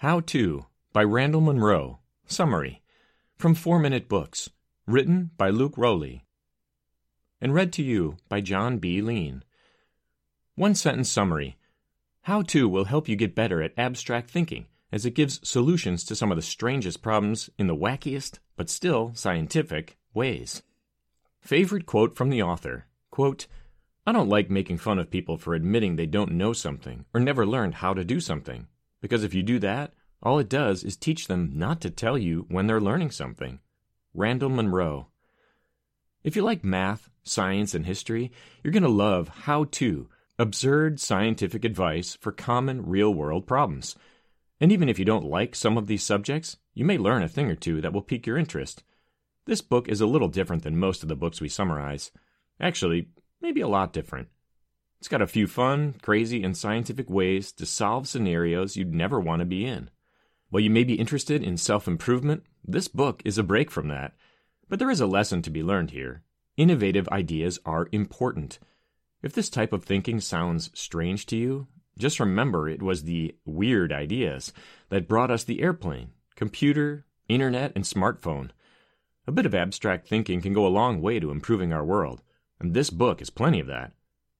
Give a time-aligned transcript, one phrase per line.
[0.00, 2.00] How To by Randall Munroe.
[2.26, 2.82] Summary
[3.38, 4.50] from 4 Minute Books.
[4.86, 6.26] Written by Luke Rowley.
[7.40, 9.00] And read to you by John B.
[9.00, 9.42] Lean.
[10.54, 11.56] One sentence summary
[12.24, 16.14] How To will help you get better at abstract thinking as it gives solutions to
[16.14, 20.62] some of the strangest problems in the wackiest, but still scientific, ways.
[21.40, 23.46] Favorite quote from the author quote,
[24.06, 27.46] I don't like making fun of people for admitting they don't know something or never
[27.46, 28.66] learned how to do something.
[29.06, 32.44] Because if you do that, all it does is teach them not to tell you
[32.48, 33.60] when they're learning something.
[34.14, 35.06] Randall Munroe.
[36.24, 38.32] If you like math, science, and history,
[38.64, 40.08] you're going to love How To
[40.40, 43.94] Absurd Scientific Advice for Common Real World Problems.
[44.60, 47.48] And even if you don't like some of these subjects, you may learn a thing
[47.48, 48.82] or two that will pique your interest.
[49.44, 52.10] This book is a little different than most of the books we summarize.
[52.60, 53.06] Actually,
[53.40, 54.26] maybe a lot different.
[54.98, 59.40] It's got a few fun, crazy, and scientific ways to solve scenarios you'd never want
[59.40, 59.90] to be in.
[60.50, 64.14] While you may be interested in self improvement, this book is a break from that.
[64.68, 66.22] But there is a lesson to be learned here.
[66.56, 68.58] Innovative ideas are important.
[69.22, 73.92] If this type of thinking sounds strange to you, just remember it was the weird
[73.92, 74.52] ideas
[74.88, 78.50] that brought us the airplane, computer, internet, and smartphone.
[79.26, 82.22] A bit of abstract thinking can go a long way to improving our world,
[82.60, 83.92] and this book is plenty of that.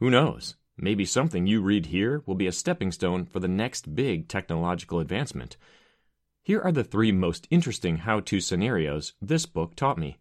[0.00, 0.56] Who knows?
[0.78, 4.98] Maybe something you read here will be a stepping stone for the next big technological
[4.98, 5.58] advancement.
[6.42, 10.16] Here are the three most interesting how to scenarios this book taught me.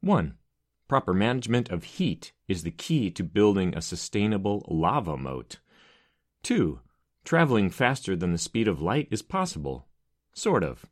[0.00, 0.38] 1.
[0.88, 5.58] Proper management of heat is the key to building a sustainable lava moat.
[6.42, 6.80] 2.
[7.22, 9.88] Traveling faster than the speed of light is possible.
[10.32, 10.86] Sort of.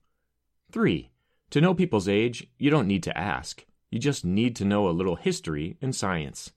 [0.72, 1.10] 3.
[1.50, 3.64] To know people's age, you don't need to ask.
[3.90, 6.52] You just need to know a little history and science.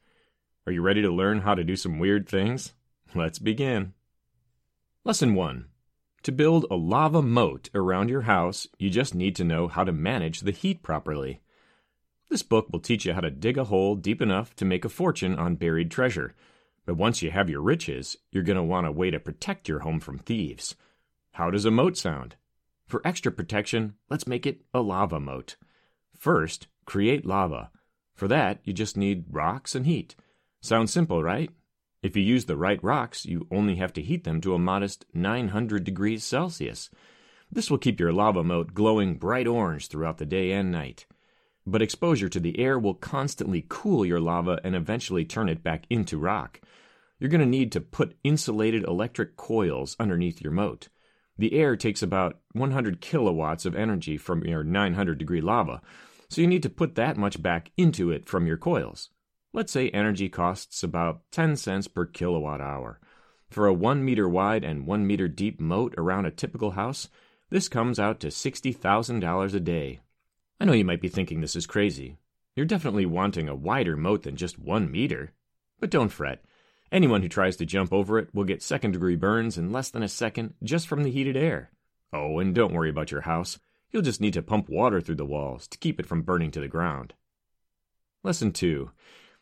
[0.66, 2.72] Are you ready to learn how to do some weird things?
[3.14, 3.92] Let's begin.
[5.04, 5.66] Lesson 1.
[6.24, 9.92] To build a lava moat around your house, you just need to know how to
[9.92, 11.42] manage the heat properly.
[12.30, 14.90] This book will teach you how to dig a hole deep enough to make a
[14.90, 16.34] fortune on buried treasure.
[16.86, 19.80] But once you have your riches, you're going to want a way to protect your
[19.80, 20.76] home from thieves.
[21.34, 22.38] How does a moat sound?
[22.88, 25.58] For extra protection, let's make it a lava moat.
[26.18, 27.70] First, create lava.
[28.16, 30.16] For that, you just need rocks and heat.
[30.64, 31.50] Sounds simple, right?
[32.02, 35.04] If you use the right rocks, you only have to heat them to a modest
[35.14, 36.90] 900 degrees Celsius.
[37.52, 41.06] This will keep your lava moat glowing bright orange throughout the day and night.
[41.68, 45.84] But exposure to the air will constantly cool your lava and eventually turn it back
[45.90, 46.62] into rock.
[47.20, 50.88] You're going to need to put insulated electric coils underneath your moat.
[51.38, 55.82] The air takes about 100 kilowatts of energy from your 900 degree lava,
[56.30, 59.10] so you need to put that much back into it from your coils.
[59.56, 63.00] Let's say energy costs about 10 cents per kilowatt hour.
[63.52, 67.08] For a 1 meter wide and 1 meter deep moat around a typical house,
[67.52, 70.00] this comes out to $60,000 a day.
[70.60, 72.18] I know you might be thinking this is crazy.
[72.56, 75.34] You're definitely wanting a wider moat than just 1 meter.
[75.80, 76.44] But don't fret.
[76.92, 80.02] Anyone who tries to jump over it will get second degree burns in less than
[80.02, 81.70] a second just from the heated air.
[82.12, 83.60] Oh, and don't worry about your house.
[83.92, 86.60] You'll just need to pump water through the walls to keep it from burning to
[86.60, 87.14] the ground.
[88.24, 88.90] Lesson 2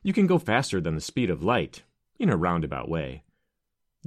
[0.04, 1.84] you can go faster than the speed of light,
[2.20, 3.24] in a roundabout way.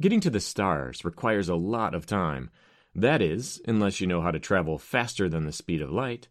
[0.01, 2.51] Getting to the stars requires a lot of time.
[2.95, 6.29] That is, unless you know how to travel faster than the speed of light.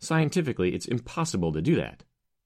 [0.00, 2.04] Scientifically, it's impossible to do that.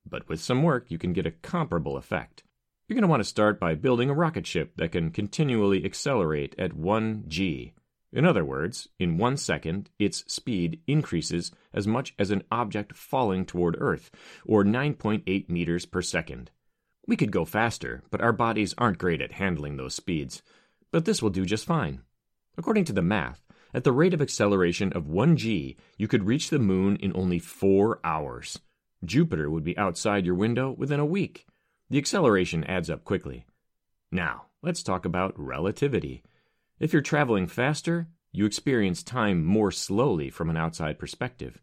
[0.08, 2.44] But with some work, you can get a comparable effect.
[2.86, 6.54] You're going to want to start by building a rocket ship that can continually accelerate
[6.58, 7.74] at 1 g.
[8.12, 13.44] In other words, in one second, its speed increases as much as an object falling
[13.44, 14.10] toward Earth,
[14.44, 16.50] or 9.8 meters per second.
[17.06, 20.42] We could go faster, but our bodies aren't great at handling those speeds.
[20.90, 22.02] But this will do just fine.
[22.56, 26.58] According to the math, at the rate of acceleration of 1g, you could reach the
[26.58, 28.58] moon in only four hours.
[29.04, 31.46] Jupiter would be outside your window within a week.
[31.88, 33.46] The acceleration adds up quickly.
[34.12, 36.22] Now, let's talk about relativity.
[36.78, 41.62] If you're traveling faster, you experience time more slowly from an outside perspective.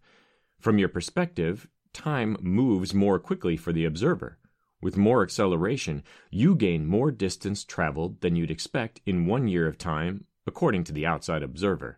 [0.59, 4.37] From your perspective, time moves more quickly for the observer.
[4.81, 9.77] With more acceleration, you gain more distance traveled than you'd expect in one year of
[9.77, 11.97] time, according to the outside observer.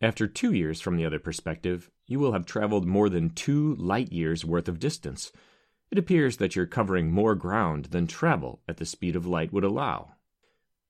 [0.00, 4.12] After two years from the other perspective, you will have traveled more than two light
[4.12, 5.32] years worth of distance.
[5.90, 9.64] It appears that you're covering more ground than travel at the speed of light would
[9.64, 10.14] allow.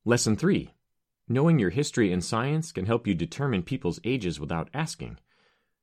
[0.05, 0.71] Lesson 3
[1.29, 5.19] Knowing your history and science can help you determine people's ages without asking.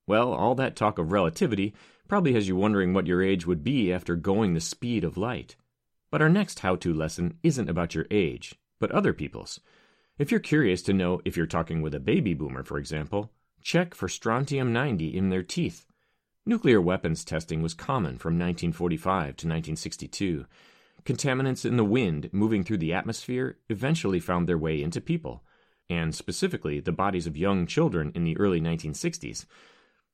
[0.05, 1.73] Well, all that talk of relativity
[2.09, 5.55] probably has you wondering what your age would be after going the speed of light.
[6.11, 9.59] But our next how to lesson isn't about your age, but other people's.
[10.17, 13.93] If you're curious to know if you're talking with a baby boomer, for example, check
[13.93, 15.85] for strontium 90 in their teeth.
[16.45, 20.45] Nuclear weapons testing was common from 1945 to 1962.
[21.05, 25.43] Contaminants in the wind moving through the atmosphere eventually found their way into people,
[25.89, 29.45] and specifically the bodies of young children in the early 1960s.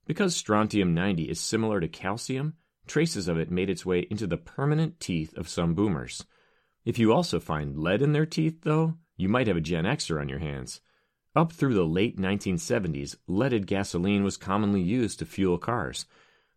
[0.05, 2.53] Because strontium 90 is similar to calcium,
[2.85, 6.25] traces of it made its way into the permanent teeth of some boomers.
[6.85, 10.19] If you also find lead in their teeth, though, you might have a Gen Xer
[10.19, 10.81] on your hands.
[11.35, 16.05] Up through the late 1970s, leaded gasoline was commonly used to fuel cars.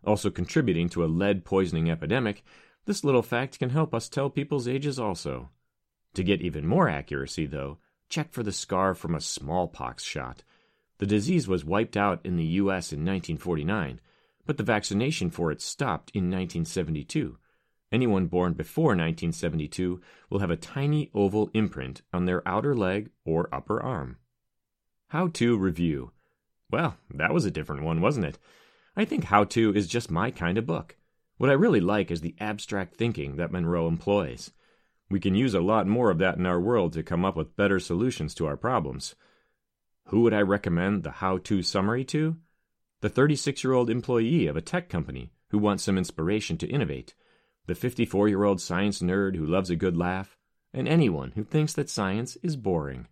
[0.04, 2.44] Also contributing to a lead poisoning epidemic,
[2.84, 5.50] this little fact can help us tell people's ages also.
[6.14, 7.78] To get even more accuracy, though,
[8.08, 10.42] check for the scar from a smallpox shot.
[10.98, 12.92] The disease was wiped out in the U.S.
[12.92, 14.00] in 1949,
[14.46, 17.38] but the vaccination for it stopped in 1972.
[17.90, 23.48] Anyone born before 1972 will have a tiny oval imprint on their outer leg or
[23.52, 24.18] upper arm.
[25.08, 26.12] How to review.
[26.70, 28.38] Well, that was a different one, wasn't it?
[28.94, 30.96] I think How To is just my kind of book.
[31.38, 34.50] What I really like is the abstract thinking that Munroe employs.
[35.08, 37.56] We can use a lot more of that in our world to come up with
[37.56, 39.14] better solutions to our problems.
[40.08, 42.36] Who would I recommend the How To summary to?
[43.00, 47.14] the 36 year old employee of a tech company who wants some inspiration to innovate,
[47.66, 50.36] the 54 year old science nerd who loves a good laugh,
[50.72, 53.06] and anyone who thinks that science is boring.